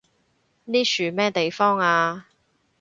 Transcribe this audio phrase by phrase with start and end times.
[0.65, 2.25] 呢樹咩地方啊？